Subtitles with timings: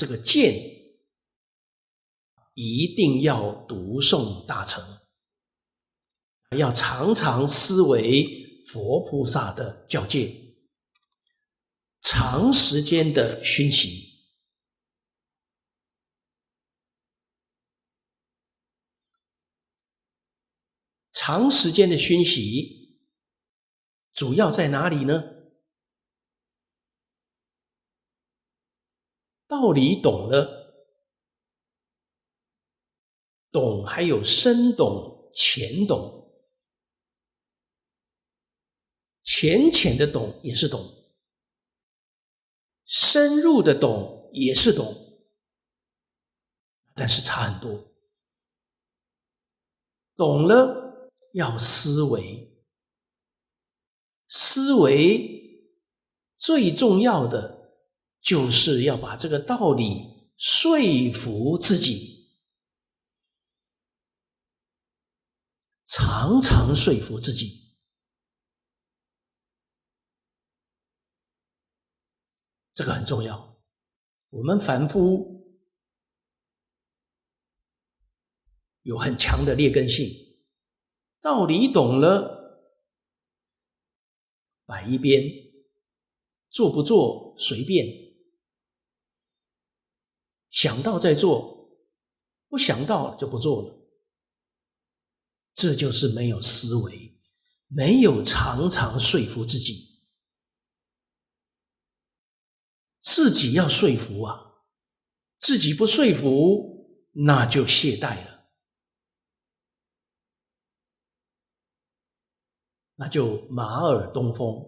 [0.00, 0.54] 这个见
[2.54, 4.82] 一定要读诵大乘，
[6.56, 10.56] 要常常思维佛菩萨的教诫，
[12.00, 14.08] 长时间的熏习。
[21.12, 22.98] 长时间的熏习，
[24.14, 25.39] 主要在哪里呢？
[29.50, 30.94] 道理懂了，
[33.50, 36.32] 懂还有深懂、浅懂，
[39.24, 40.80] 浅浅的懂也是懂，
[42.84, 44.94] 深入的懂也是懂，
[46.94, 47.92] 但是差很多。
[50.16, 50.78] 懂了。
[51.32, 52.60] 要思维，
[54.26, 55.64] 思维
[56.36, 57.59] 最重要的
[58.20, 60.78] 就是要把这个道理说
[61.12, 62.36] 服自己，
[65.86, 67.76] 常常说服自己，
[72.74, 73.60] 这个很重要。
[74.30, 75.58] 我们凡夫
[78.82, 80.08] 有很强的劣根性。
[81.22, 82.72] 道理懂了，
[84.64, 85.22] 摆一边，
[86.48, 87.86] 做不做随便，
[90.62, 91.70] 想到再做，
[92.48, 93.74] 不想到就不做了。
[95.54, 97.18] 这就是没有思维，
[97.66, 100.04] 没有常常说服自己，
[103.00, 104.66] 自己要说服啊，
[105.38, 108.50] 自己不说服，那就懈怠了。
[112.96, 114.62] 那就马耳东风，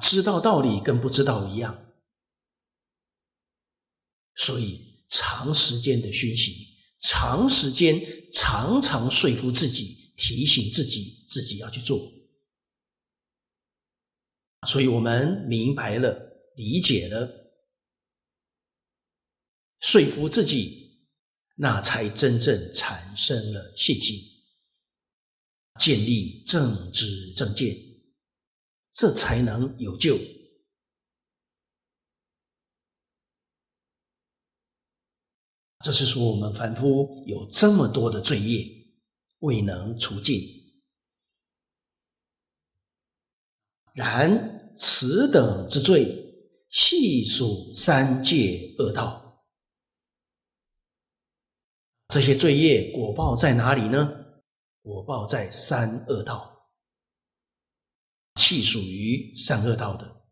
[0.00, 1.85] 知道道理跟不知道一样，
[4.46, 6.68] 所以长时间的熏习，
[7.00, 8.00] 长时间
[8.32, 12.12] 常常说服自己，提醒自己，自己要去做。
[14.68, 16.16] 所以我们明白了，
[16.54, 17.28] 理解了，
[19.80, 21.08] 说服自己，
[21.56, 24.16] 那才真正产生了信心。
[25.80, 27.76] 建立正知正见，
[28.92, 30.16] 这才能有救。
[35.86, 38.66] 这是说我们凡夫有这么多的罪业
[39.38, 40.42] 未能除尽，
[43.94, 46.12] 然此等之罪，
[46.70, 49.44] 系属三界恶道。
[52.08, 54.10] 这些罪业果报在哪里呢？
[54.82, 56.68] 果报在三恶道，
[58.40, 60.25] 系属于三恶道的。